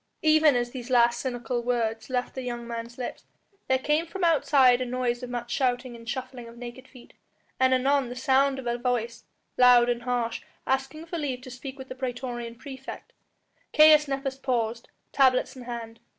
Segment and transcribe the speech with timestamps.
[0.23, 3.23] Even as these last cynical words left the young man's lips
[3.67, 7.13] there came from outside the noise of much shouting and shuffling of naked feet,
[7.59, 9.25] and anon the sound of a voice,
[9.59, 13.13] loud and harsh, asking for leave to speak with the praetorian praefect.
[13.73, 15.99] Caius Nepos paused, tablets in hand.